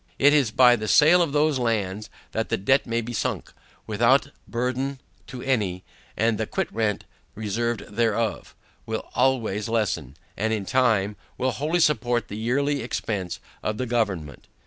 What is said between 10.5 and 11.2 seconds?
in time,